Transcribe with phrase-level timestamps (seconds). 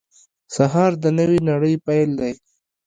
[0.55, 2.33] سهار د نوې نړۍ پیل دی.